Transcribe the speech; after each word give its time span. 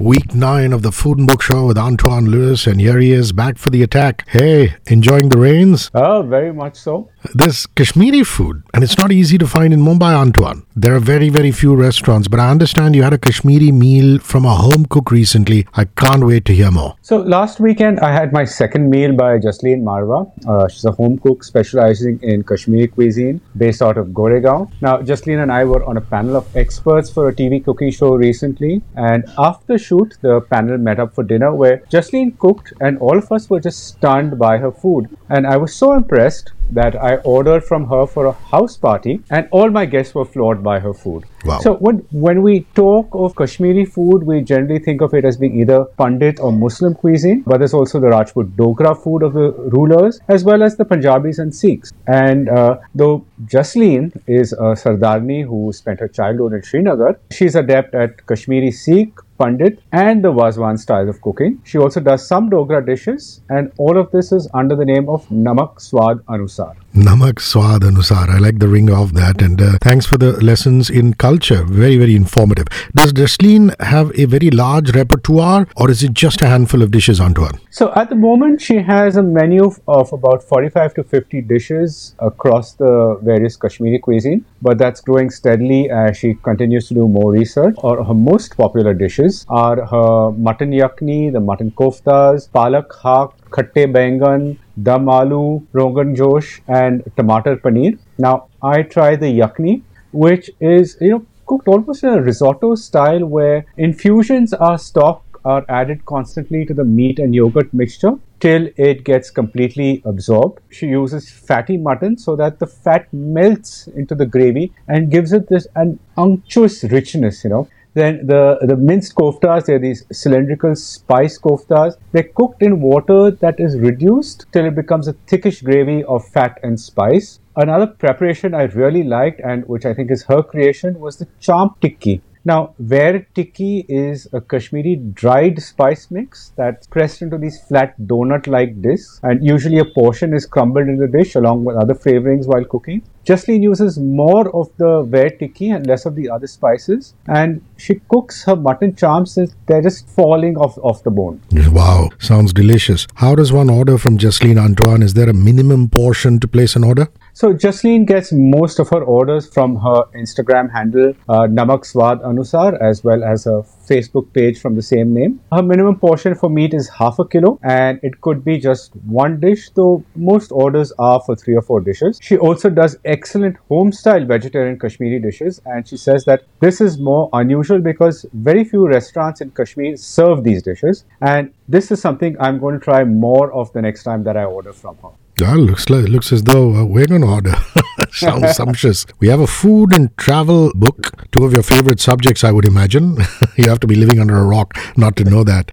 Week 0.00 0.34
9 0.34 0.72
of 0.72 0.80
the 0.80 0.92
Food 0.92 1.18
and 1.18 1.26
Book 1.26 1.42
Show 1.42 1.66
with 1.66 1.76
Antoine 1.76 2.24
Lewis, 2.24 2.66
and 2.66 2.80
here 2.80 2.98
he 2.98 3.12
is 3.12 3.32
back 3.32 3.58
for 3.58 3.68
the 3.68 3.82
attack. 3.82 4.26
Hey, 4.30 4.76
enjoying 4.86 5.28
the 5.28 5.36
rains? 5.36 5.90
Oh, 5.92 6.22
very 6.22 6.54
much 6.54 6.76
so. 6.76 7.10
This 7.34 7.66
Kashmiri 7.66 8.24
food, 8.24 8.62
and 8.72 8.82
it's 8.82 8.96
not 8.96 9.12
easy 9.12 9.36
to 9.36 9.46
find 9.46 9.74
in 9.74 9.80
Mumbai, 9.80 10.14
Antoine. 10.14 10.64
There 10.74 10.94
are 10.94 11.00
very, 11.00 11.28
very 11.28 11.50
few 11.52 11.74
restaurants, 11.74 12.28
but 12.28 12.40
I 12.40 12.50
understand 12.50 12.96
you 12.96 13.02
had 13.02 13.12
a 13.12 13.18
Kashmiri 13.18 13.70
meal 13.72 14.18
from 14.20 14.46
a 14.46 14.54
home 14.54 14.86
cook 14.86 15.10
recently. 15.10 15.66
I 15.74 15.84
can't 15.84 16.24
wait 16.24 16.46
to 16.46 16.54
hear 16.54 16.70
more. 16.70 16.96
So, 17.02 17.18
last 17.18 17.60
weekend 17.60 18.00
I 18.00 18.12
had 18.12 18.32
my 18.32 18.44
second 18.44 18.88
meal 18.88 19.12
by 19.12 19.36
Jasleen 19.38 19.82
Marwa. 19.82 20.32
Uh, 20.48 20.66
she's 20.68 20.86
a 20.86 20.92
home 20.92 21.18
cook 21.18 21.44
specializing 21.44 22.18
in 22.22 22.42
Kashmiri 22.42 22.88
cuisine 22.88 23.42
based 23.54 23.82
out 23.82 23.98
of 23.98 24.08
Goregaon. 24.08 24.72
Now, 24.80 25.02
Jasleen 25.02 25.42
and 25.42 25.52
I 25.52 25.64
were 25.64 25.84
on 25.84 25.98
a 25.98 26.00
panel 26.00 26.36
of 26.36 26.56
experts 26.56 27.10
for 27.10 27.28
a 27.28 27.34
TV 27.34 27.62
cooking 27.62 27.90
show 27.90 28.14
recently, 28.14 28.80
and 28.96 29.24
after 29.36 29.74
the 29.74 29.78
shoot, 29.78 30.16
the 30.22 30.40
panel 30.40 30.78
met 30.78 30.98
up 30.98 31.14
for 31.14 31.22
dinner 31.22 31.54
where 31.54 31.78
Jasleen 31.90 32.38
cooked, 32.38 32.72
and 32.80 32.96
all 32.98 33.18
of 33.18 33.30
us 33.30 33.50
were 33.50 33.60
just 33.60 33.88
stunned 33.88 34.38
by 34.38 34.56
her 34.56 34.72
food. 34.72 35.14
And 35.28 35.46
I 35.46 35.58
was 35.58 35.74
so 35.74 35.92
impressed 35.92 36.52
that 36.72 36.96
I 36.96 37.16
ordered 37.16 37.64
from 37.64 37.86
her 37.88 38.06
for 38.06 38.26
a 38.26 38.32
house 38.32 38.76
party, 38.76 39.20
and 39.30 39.48
all 39.50 39.70
my 39.70 39.86
guests 39.86 40.14
were 40.14 40.24
floored 40.24 40.62
by 40.62 40.78
her 40.78 40.94
food. 40.94 41.24
Wow. 41.44 41.60
So 41.60 41.74
when 41.74 41.98
when 42.12 42.42
we 42.42 42.60
talk 42.74 43.08
of 43.12 43.34
Kashmiri 43.36 43.84
food, 43.84 44.24
we 44.24 44.40
generally 44.42 44.78
think 44.78 45.00
of 45.00 45.14
it 45.14 45.24
as 45.24 45.36
being 45.36 45.58
either 45.60 45.84
Pandit 46.02 46.40
or 46.40 46.52
Muslim 46.52 46.94
cuisine, 46.94 47.42
but 47.46 47.58
there's 47.58 47.74
also 47.74 48.00
the 48.00 48.08
Rajput 48.08 48.56
Dogra 48.56 48.94
food 49.02 49.22
of 49.22 49.32
the 49.32 49.50
rulers, 49.78 50.20
as 50.28 50.44
well 50.44 50.62
as 50.62 50.76
the 50.76 50.84
Punjabis 50.84 51.38
and 51.38 51.54
Sikhs. 51.54 51.92
And 52.06 52.48
uh, 52.48 52.78
though 52.94 53.24
Jasleen 53.44 54.12
is 54.26 54.52
a 54.52 54.74
Sardarni 54.84 55.44
who 55.44 55.72
spent 55.72 56.00
her 56.00 56.08
childhood 56.08 56.52
in 56.52 56.62
Srinagar, 56.62 57.18
she's 57.30 57.54
adept 57.54 57.94
at 57.94 58.26
Kashmiri 58.26 58.70
Sikh, 58.70 59.12
Pandit 59.40 59.82
and 59.92 60.22
the 60.22 60.30
Wazwan 60.30 60.78
style 60.78 61.08
of 61.08 61.20
cooking. 61.22 61.60
She 61.64 61.78
also 61.78 62.00
does 62.00 62.26
some 62.26 62.50
Dogra 62.50 62.84
dishes, 62.84 63.40
and 63.48 63.72
all 63.78 63.96
of 63.96 64.10
this 64.10 64.32
is 64.32 64.48
under 64.52 64.76
the 64.76 64.84
name 64.84 65.08
of 65.08 65.26
Namak 65.28 65.80
Swad 65.80 66.18
Anusar. 66.26 66.74
Namak 66.94 67.40
Swad 67.40 67.82
Anusar. 67.82 68.28
I 68.28 68.38
like 68.38 68.58
the 68.58 68.68
ring 68.68 68.90
of 68.90 69.14
that, 69.14 69.40
and 69.40 69.62
uh, 69.62 69.78
thanks 69.80 70.04
for 70.04 70.18
the 70.18 70.32
lessons 70.44 70.90
in 70.90 71.14
culture. 71.14 71.62
Very, 71.64 71.96
very 71.96 72.14
informative. 72.14 72.66
Does 72.94 73.14
Jasleen 73.14 73.74
have 73.80 74.12
a 74.18 74.26
very 74.26 74.50
large 74.50 74.94
repertoire, 74.94 75.66
or 75.76 75.90
is 75.90 76.02
it 76.02 76.12
just 76.12 76.42
a 76.42 76.48
handful 76.48 76.82
of 76.82 76.90
dishes, 76.90 77.20
Antoine? 77.20 77.58
So 77.70 77.92
at 77.94 78.10
the 78.10 78.16
moment, 78.16 78.60
she 78.60 78.76
has 78.92 79.16
a 79.16 79.22
menu 79.22 79.70
of 79.88 80.12
about 80.12 80.42
45 80.42 80.94
to 80.94 81.04
50 81.04 81.40
dishes 81.42 82.14
across 82.18 82.74
the 82.74 83.18
various 83.22 83.56
Kashmiri 83.56 84.00
cuisine, 84.00 84.44
but 84.60 84.76
that's 84.76 85.00
growing 85.00 85.30
steadily 85.30 85.88
as 85.88 86.18
she 86.18 86.34
continues 86.34 86.88
to 86.88 86.94
do 86.94 87.08
more 87.08 87.32
research. 87.32 87.74
Or 87.78 88.04
her 88.04 88.14
most 88.14 88.56
popular 88.56 88.92
dishes 88.92 89.29
are 89.48 89.84
her 89.92 90.32
mutton 90.32 90.72
yakni, 90.72 91.32
the 91.32 91.40
mutton 91.40 91.70
koftas, 91.72 92.48
palak 92.58 92.94
haq, 93.02 93.34
khatte 93.50 93.82
bangan, 93.96 94.58
dum 94.82 95.06
aloo, 95.06 95.64
rogan 95.72 96.14
josh, 96.14 96.60
and 96.68 97.02
tomato 97.16 97.56
paneer. 97.56 97.98
Now, 98.18 98.36
I 98.62 98.82
try 98.82 99.16
the 99.16 99.32
yakni, 99.40 99.82
which 100.12 100.50
is, 100.60 100.96
you 101.00 101.10
know, 101.10 101.26
cooked 101.46 101.68
almost 101.68 102.04
in 102.04 102.10
a 102.10 102.22
risotto 102.22 102.74
style 102.74 103.26
where 103.26 103.66
infusions 103.76 104.52
are 104.52 104.78
stock 104.78 105.24
are 105.44 105.64
added 105.68 106.04
constantly 106.04 106.64
to 106.66 106.74
the 106.74 106.84
meat 106.84 107.18
and 107.18 107.34
yogurt 107.34 107.72
mixture 107.72 108.12
till 108.40 108.68
it 108.76 109.04
gets 109.04 109.30
completely 109.30 110.02
absorbed. 110.04 110.60
She 110.70 110.86
uses 110.86 111.30
fatty 111.30 111.76
mutton 111.76 112.16
so 112.18 112.36
that 112.36 112.58
the 112.58 112.66
fat 112.66 113.12
melts 113.12 113.86
into 113.88 114.14
the 114.14 114.26
gravy 114.26 114.72
and 114.88 115.10
gives 115.10 115.32
it 115.32 115.48
this 115.48 115.66
an 115.74 115.98
unctuous 116.16 116.84
richness, 116.84 117.44
you 117.44 117.50
know. 117.50 117.68
Then 117.94 118.26
the, 118.26 118.58
the 118.62 118.76
minced 118.76 119.16
koftas, 119.16 119.66
they're 119.66 119.78
these 119.78 120.04
cylindrical 120.12 120.76
spice 120.76 121.38
koftas. 121.38 121.96
They're 122.12 122.30
cooked 122.34 122.62
in 122.62 122.80
water 122.80 123.32
that 123.32 123.58
is 123.58 123.76
reduced 123.76 124.46
till 124.52 124.64
it 124.64 124.76
becomes 124.76 125.08
a 125.08 125.14
thickish 125.26 125.62
gravy 125.62 126.04
of 126.04 126.26
fat 126.28 126.58
and 126.62 126.78
spice. 126.78 127.40
Another 127.56 127.86
preparation 127.86 128.54
I 128.54 128.62
really 128.64 129.02
liked 129.02 129.40
and 129.40 129.66
which 129.66 129.84
I 129.84 129.92
think 129.92 130.10
is 130.10 130.22
her 130.24 130.42
creation 130.42 131.00
was 131.00 131.16
the 131.16 131.26
champ 131.40 131.80
tikki. 131.80 132.22
Now, 132.44 132.74
where 132.78 133.26
tikki 133.34 133.84
is 133.88 134.26
a 134.32 134.40
Kashmiri 134.40 134.96
dried 134.96 135.62
spice 135.62 136.10
mix 136.10 136.52
that's 136.56 136.86
pressed 136.86 137.20
into 137.20 137.36
these 137.36 137.60
flat 137.60 137.94
donut 138.00 138.46
like 138.46 138.80
discs, 138.80 139.20
and 139.22 139.44
usually 139.44 139.78
a 139.78 139.84
portion 139.84 140.32
is 140.32 140.46
crumbled 140.46 140.88
in 140.88 140.96
the 140.96 141.06
dish 141.06 141.34
along 141.34 141.64
with 141.64 141.76
other 141.76 141.94
flavorings 141.94 142.46
while 142.46 142.64
cooking. 142.64 143.02
Jasleen 143.26 143.62
uses 143.62 143.98
more 143.98 144.48
of 144.56 144.70
the 144.78 145.02
ware 145.02 145.28
tikki 145.28 145.68
and 145.68 145.86
less 145.86 146.06
of 146.06 146.14
the 146.14 146.30
other 146.30 146.46
spices, 146.46 147.14
and 147.28 147.62
she 147.76 148.00
cooks 148.08 148.44
her 148.44 148.56
mutton 148.56 148.96
charms 148.96 149.32
since 149.32 149.54
they're 149.66 149.82
just 149.82 150.08
falling 150.08 150.56
off, 150.56 150.78
off 150.78 151.02
the 151.02 151.10
bone. 151.10 151.42
Wow, 151.52 152.08
sounds 152.18 152.54
delicious. 152.54 153.06
How 153.16 153.34
does 153.34 153.52
one 153.52 153.68
order 153.68 153.98
from 153.98 154.16
Jasleen 154.16 154.58
Antoine? 154.58 155.02
Is 155.02 155.12
there 155.12 155.28
a 155.28 155.34
minimum 155.34 155.90
portion 155.90 156.40
to 156.40 156.48
place 156.48 156.74
an 156.74 156.84
order? 156.84 157.08
So 157.32 157.52
Jasleen 157.54 158.06
gets 158.06 158.32
most 158.32 158.80
of 158.80 158.88
her 158.88 159.02
orders 159.02 159.48
from 159.48 159.76
her 159.76 160.02
Instagram 160.16 160.70
handle 160.72 161.14
uh, 161.28 161.46
Namak 161.46 161.84
Swad 161.84 162.20
Anusar 162.22 162.76
as 162.80 163.04
well 163.04 163.22
as 163.22 163.46
a 163.46 163.64
Facebook 163.88 164.32
page 164.32 164.60
from 164.60 164.74
the 164.74 164.82
same 164.82 165.14
name. 165.14 165.40
Her 165.52 165.62
minimum 165.62 165.98
portion 165.98 166.34
for 166.34 166.50
meat 166.50 166.74
is 166.74 166.88
half 166.88 167.18
a 167.18 167.24
kilo 167.26 167.58
and 167.62 168.00
it 168.02 168.20
could 168.20 168.44
be 168.44 168.58
just 168.58 168.96
one 169.06 169.38
dish 169.38 169.70
though 169.70 170.04
most 170.16 170.50
orders 170.50 170.92
are 170.98 171.20
for 171.20 171.36
three 171.36 171.54
or 171.54 171.62
four 171.62 171.80
dishes. 171.80 172.18
She 172.20 172.36
also 172.36 172.68
does 172.68 172.98
excellent 173.04 173.56
home 173.68 173.92
style 173.92 174.24
vegetarian 174.24 174.78
Kashmiri 174.78 175.20
dishes 175.20 175.60
and 175.66 175.86
she 175.86 175.96
says 175.96 176.24
that 176.24 176.44
this 176.58 176.80
is 176.80 176.98
more 176.98 177.28
unusual 177.32 177.78
because 177.78 178.26
very 178.32 178.64
few 178.64 178.88
restaurants 178.88 179.40
in 179.40 179.50
Kashmir 179.52 179.96
serve 179.96 180.42
these 180.42 180.62
dishes 180.62 181.04
and 181.20 181.52
this 181.68 181.92
is 181.92 182.00
something 182.00 182.36
I'm 182.40 182.58
going 182.58 182.78
to 182.78 182.84
try 182.84 183.04
more 183.04 183.52
of 183.52 183.72
the 183.72 183.82
next 183.82 184.02
time 184.02 184.24
that 184.24 184.36
I 184.36 184.44
order 184.44 184.72
from 184.72 184.96
her. 184.98 185.10
Yeah, 185.40 185.54
looks 185.54 185.88
like 185.88 186.06
looks 186.08 186.32
as 186.32 186.42
though 186.42 186.74
uh, 186.74 186.84
we're 186.84 187.06
going 187.06 187.22
to 187.22 187.26
order. 187.26 187.54
Sounds 188.12 188.56
sumptuous. 188.56 189.06
We 189.20 189.28
have 189.28 189.40
a 189.40 189.46
food 189.46 189.94
and 189.96 190.14
travel 190.18 190.70
book. 190.74 191.12
Two 191.32 191.46
of 191.46 191.54
your 191.54 191.62
favorite 191.62 191.98
subjects, 191.98 192.44
I 192.44 192.52
would 192.52 192.66
imagine. 192.66 193.16
you 193.56 193.70
have 193.70 193.80
to 193.80 193.86
be 193.86 193.94
living 193.94 194.20
under 194.20 194.36
a 194.36 194.44
rock 194.44 194.76
not 194.98 195.16
to 195.16 195.24
know 195.24 195.42
that. 195.44 195.72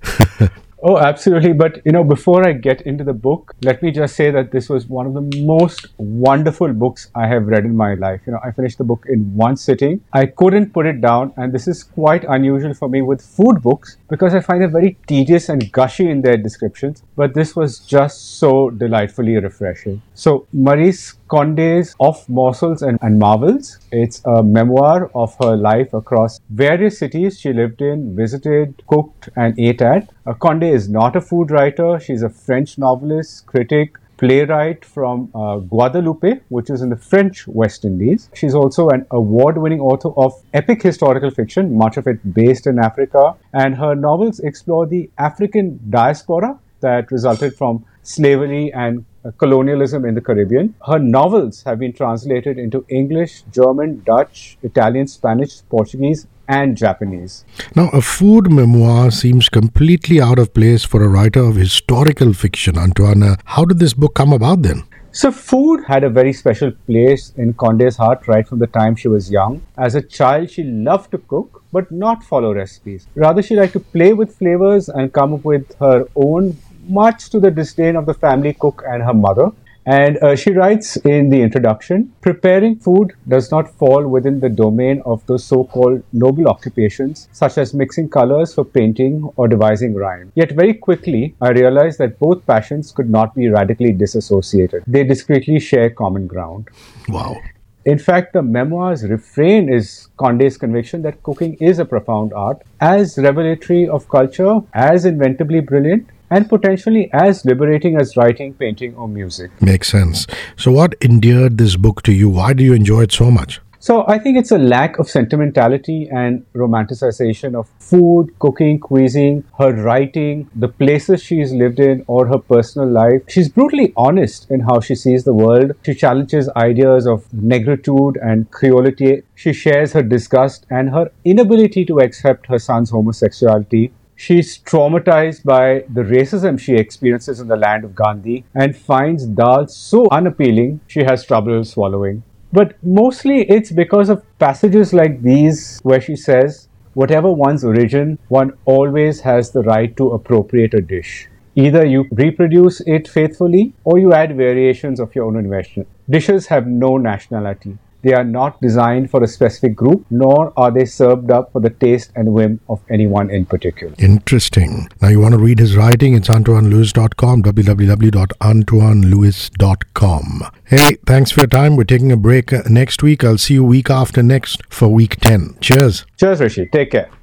Oh, 0.84 0.98
absolutely. 0.98 1.54
But, 1.54 1.82
you 1.86 1.92
know, 1.92 2.04
before 2.04 2.48
I 2.48 2.54
get 2.54 2.82
into 2.82 3.04
the 3.04 3.14
book, 3.14 3.56
let 3.64 3.82
me 3.82 3.92
just 3.92 4.16
say 4.16 4.30
that 4.30 4.52
this 4.52 4.70
was 4.70 4.86
one 4.88 5.08
of 5.08 5.14
the 5.14 5.42
most 5.42 5.88
wonderful 5.98 6.72
books 6.72 7.10
I 7.16 7.26
have 7.28 7.48
read 7.48 7.66
in 7.66 7.76
my 7.76 7.96
life. 7.96 8.22
You 8.28 8.34
know, 8.34 8.40
I 8.44 8.52
finished 8.52 8.78
the 8.78 8.84
book 8.84 9.06
in 9.10 9.36
one 9.36 9.58
sitting. 9.58 10.02
I 10.14 10.28
couldn't 10.28 10.74
put 10.74 10.86
it 10.86 11.02
down. 11.02 11.34
And 11.36 11.52
this 11.52 11.68
is 11.68 11.84
quite 11.84 12.26
unusual 12.26 12.76
for 12.76 12.90
me 12.90 13.02
with 13.02 13.22
food 13.22 13.62
books 13.64 13.98
because 14.08 14.36
I 14.36 14.40
find 14.40 14.62
them 14.62 14.72
very 14.72 14.98
tedious 15.08 15.50
and 15.50 15.72
gushy 15.72 16.10
in 16.10 16.22
their 16.22 16.38
descriptions. 16.38 17.02
But 17.16 17.34
this 17.34 17.56
was 17.56 17.80
just 17.80 18.38
so 18.38 18.70
delightfully 18.70 19.38
refreshing. 19.38 20.04
So, 20.14 20.46
Maryse 20.56 21.16
Condé's 21.28 21.94
Of 22.00 22.28
Morsels 22.30 22.82
and, 22.82 22.98
and 23.02 23.20
Marvels. 23.20 23.80
It's 23.92 24.22
a 24.26 24.42
memoir 24.42 25.12
of 25.14 25.36
her 25.42 25.58
life 25.58 25.94
across 25.94 26.40
various 26.50 26.98
cities 26.98 27.40
she 27.40 27.52
lived 27.52 27.82
in, 27.82 28.16
visited, 28.16 28.82
cooked, 28.88 29.30
and 29.36 29.60
ate 29.60 29.82
at. 29.82 30.10
Uh, 30.26 30.34
Condé 30.34 30.74
is 30.74 30.88
not 30.88 31.16
a 31.18 31.22
food 31.22 31.52
writer. 31.52 32.00
She's 32.00 32.24
a 32.24 32.30
French 32.30 32.78
novelist, 32.78 33.46
critic, 33.46 33.98
playwright 34.18 34.86
from 34.86 35.30
uh, 35.36 35.58
Guadeloupe, 35.58 36.42
which 36.48 36.70
is 36.70 36.82
in 36.82 36.90
the 36.90 36.96
French 36.96 37.46
West 37.48 37.84
Indies. 37.84 38.30
She's 38.34 38.56
also 38.56 38.88
an 38.90 39.06
award 39.12 39.58
winning 39.58 39.82
author 39.82 40.10
of 40.18 40.34
epic 40.54 40.82
historical 40.82 41.30
fiction, 41.30 41.78
much 41.78 41.98
of 41.98 42.08
it 42.08 42.34
based 42.34 42.68
in 42.68 42.80
Africa. 42.80 43.36
And 43.54 43.76
her 43.76 43.96
novels 43.96 44.40
explore 44.40 44.88
the 44.88 45.10
African 45.18 45.80
diaspora 45.90 46.58
that 46.80 47.12
resulted 47.12 47.56
from 47.56 47.86
slavery 48.04 48.72
and 48.74 49.06
colonialism 49.38 50.06
in 50.06 50.16
the 50.16 50.22
Caribbean. 50.22 50.76
Her 50.86 51.00
novels 51.00 51.64
have 51.64 51.80
been 51.80 51.94
translated 51.94 52.58
into 52.58 52.86
English, 52.90 53.44
German, 53.52 54.04
Dutch, 54.06 54.58
Italian, 54.64 55.08
Spanish, 55.08 55.62
Portuguese, 55.70 56.28
and 56.48 56.78
Japanese. 56.78 57.46
Now, 57.76 57.90
a 57.90 58.02
food 58.02 58.52
memoir 58.52 59.12
seems 59.12 59.50
completely 59.50 60.22
out 60.22 60.40
of 60.40 60.54
place 60.54 60.84
for 60.84 61.04
a 61.04 61.08
writer 61.08 61.42
of 61.42 61.56
historical 61.56 62.34
fiction. 62.34 62.78
Antoine, 62.78 63.24
uh, 63.24 63.36
how 63.46 63.66
did 63.66 63.80
this 63.80 63.94
book 63.94 64.16
come 64.16 64.32
about 64.32 64.62
then? 64.62 64.84
So, 65.12 65.32
food 65.32 65.84
had 65.88 66.04
a 66.04 66.10
very 66.10 66.32
special 66.32 66.72
place 66.86 67.34
in 67.38 67.54
Condé's 67.56 67.98
heart 67.98 68.28
right 68.28 68.48
from 68.48 68.60
the 68.60 68.68
time 68.68 68.96
she 68.96 69.08
was 69.08 69.32
young. 69.32 69.64
As 69.76 69.96
a 69.96 70.02
child, 70.02 70.52
she 70.52 70.64
loved 70.64 71.12
to 71.12 71.18
cook, 71.18 71.64
but 71.72 71.92
not 71.92 72.24
follow 72.24 72.54
recipes. 72.54 73.08
Rather, 73.16 73.42
she 73.42 73.56
liked 73.56 73.74
to 73.74 73.80
play 73.80 74.14
with 74.14 74.38
flavors 74.38 74.90
and 74.90 75.12
come 75.12 75.34
up 75.34 75.44
with 75.44 75.76
her 75.80 76.06
own 76.16 76.56
much 76.90 77.30
to 77.30 77.40
the 77.40 77.52
disdain 77.52 77.96
of 77.96 78.06
the 78.06 78.14
family 78.14 78.54
cook 78.54 78.84
and 78.88 79.04
her 79.04 79.14
mother. 79.14 79.52
And 79.86 80.18
uh, 80.22 80.36
she 80.36 80.52
writes 80.52 80.98
in 80.98 81.30
the 81.30 81.42
introduction 81.42 82.14
preparing 82.20 82.76
food 82.78 83.14
does 83.30 83.52
not 83.52 83.74
fall 83.74 84.06
within 84.06 84.42
the 84.42 84.50
domain 84.50 85.02
of 85.06 85.26
those 85.28 85.46
so 85.46 85.64
called 85.64 86.04
noble 86.12 86.50
occupations, 86.50 87.30
such 87.32 87.58
as 87.58 87.74
mixing 87.74 88.10
colors 88.10 88.54
for 88.54 88.66
painting 88.66 89.30
or 89.38 89.48
devising 89.48 89.96
rhyme. 89.96 90.34
Yet, 90.36 90.52
very 90.52 90.74
quickly, 90.74 91.36
I 91.40 91.52
realized 91.52 92.00
that 92.00 92.20
both 92.20 92.46
passions 92.46 92.92
could 92.92 93.10
not 93.10 93.34
be 93.34 93.48
radically 93.48 93.94
disassociated. 93.94 94.84
They 94.88 95.06
discreetly 95.06 95.62
share 95.62 95.90
common 95.90 96.28
ground. 96.28 96.68
Wow. 97.08 97.38
In 97.86 97.98
fact, 97.98 98.34
the 98.34 98.42
memoir's 98.42 99.08
refrain 99.08 99.72
is 99.72 100.10
Condé's 100.20 100.58
conviction 100.58 101.02
that 101.04 101.24
cooking 101.24 101.54
is 101.62 101.80
a 101.80 101.86
profound 101.86 102.34
art, 102.34 102.62
as 102.82 103.18
revelatory 103.18 103.88
of 103.88 104.10
culture, 104.10 104.60
as 104.74 105.06
inventively 105.06 105.66
brilliant, 105.66 106.10
and 106.30 106.50
potentially 106.50 107.10
as 107.14 107.46
liberating 107.46 108.00
as 108.00 108.18
writing, 108.18 108.54
painting, 108.54 108.96
or 108.96 109.08
music. 109.08 109.52
Makes 109.62 109.90
sense. 109.90 110.28
So, 110.56 110.72
what 110.72 110.96
endeared 111.02 111.58
this 111.58 111.76
book 111.76 112.02
to 112.04 112.14
you? 112.14 112.30
Why 112.30 112.54
do 112.54 112.64
you 112.64 112.74
enjoy 112.74 113.04
it 113.04 113.12
so 113.12 113.32
much? 113.32 113.62
So 113.80 114.04
I 114.08 114.18
think 114.18 114.38
it's 114.38 114.52
a 114.52 114.58
lack 114.58 114.98
of 114.98 115.08
sentimentality 115.08 116.10
and 116.12 116.46
romanticization 116.54 117.56
of 117.56 117.70
food, 117.80 118.38
cooking, 118.40 118.80
cuisine, 118.80 119.44
her 119.60 119.72
writing, 119.72 120.50
the 120.56 120.68
places 120.68 121.24
she's 121.24 121.54
lived 121.54 121.80
in, 121.80 122.04
or 122.08 122.28
her 122.28 122.40
personal 122.40 122.90
life. 122.90 123.22
She's 123.30 123.48
brutally 123.48 123.94
honest 123.96 124.50
in 124.50 124.62
how 124.62 124.80
she 124.80 124.96
sees 124.96 125.24
the 125.24 125.34
world. 125.34 125.74
She 125.86 125.94
challenges 125.94 126.50
ideas 126.58 127.06
of 127.06 127.30
negritude 127.30 128.16
and 128.22 128.50
creolity. 128.52 129.22
She 129.36 129.54
shares 129.54 129.94
her 129.94 130.04
disgust 130.04 130.66
and 130.70 130.90
her 130.90 131.12
inability 131.24 131.86
to 131.86 132.00
accept 132.00 132.48
her 132.48 132.60
son's 132.60 132.90
homosexuality. 132.90 133.94
She's 134.20 134.58
traumatized 134.58 135.44
by 135.44 135.84
the 135.94 136.02
racism 136.02 136.60
she 136.60 136.74
experiences 136.74 137.40
in 137.40 137.48
the 137.48 137.56
land 137.56 137.84
of 137.84 137.94
Gandhi 137.94 138.46
and 138.56 138.76
finds 138.76 139.28
dal 139.28 139.68
so 139.68 140.08
unappealing 140.12 140.80
she 140.88 141.04
has 141.04 141.24
trouble 141.24 141.64
swallowing. 141.64 142.24
But 142.52 142.76
mostly 142.82 143.44
it's 143.44 143.72
because 143.72 144.10
of 144.10 144.24
passages 144.40 144.92
like 144.92 145.22
these 145.22 145.80
where 145.84 146.02
she 146.02 146.16
says, 146.16 146.68
whatever 146.96 147.32
one's 147.32 147.64
origin, 147.64 148.18
one 148.30 148.54
always 148.66 149.20
has 149.22 149.52
the 149.52 149.62
right 149.62 149.96
to 149.98 150.10
appropriate 150.10 150.74
a 150.74 150.82
dish. 150.82 151.28
Either 151.54 151.86
you 151.86 152.06
reproduce 152.12 152.82
it 152.88 153.08
faithfully 153.08 153.74
or 153.84 154.00
you 154.00 154.14
add 154.14 154.36
variations 154.36 155.00
of 155.00 155.14
your 155.14 155.26
own 155.26 155.38
invention. 155.38 155.86
Dishes 156.10 156.48
have 156.48 156.66
no 156.66 156.98
nationality. 156.98 157.78
They 158.08 158.14
are 158.14 158.24
not 158.24 158.62
designed 158.62 159.12
for 159.12 159.22
a 159.22 159.28
specific 159.28 159.76
group, 159.76 160.06
nor 160.10 160.54
are 160.56 160.72
they 160.72 160.86
served 160.86 161.30
up 161.30 161.52
for 161.52 161.60
the 161.60 161.72
taste 161.72 162.14
and 162.16 162.32
whim 162.32 162.62
of 162.70 162.80
anyone 162.90 163.30
in 163.30 163.46
particular. 163.46 163.94
Interesting. 163.98 164.88
Now, 165.02 165.10
you 165.10 165.20
want 165.20 165.34
to 165.34 165.38
read 165.38 165.60
his 165.60 165.76
writing? 165.76 166.14
It's 166.14 166.30
AntoineLewis.com, 166.30 167.44
www.antoinelewis.com. 167.44 170.44
Hey, 170.64 170.96
thanks 171.06 171.32
for 171.32 171.42
your 171.42 171.48
time. 171.48 171.76
We're 171.76 171.84
taking 171.84 172.14
a 172.14 172.18
break 172.18 172.54
uh, 172.54 172.62
next 172.70 173.04
week. 173.04 173.26
I'll 173.26 173.38
see 173.38 173.56
you 173.56 173.66
week 173.66 173.90
after 173.90 174.24
next 174.24 174.62
for 174.70 174.88
week 174.88 175.20
10. 175.20 175.58
Cheers. 175.60 176.06
Cheers, 176.16 176.40
Hrishi. 176.40 176.72
Take 176.72 176.92
care. 176.92 177.10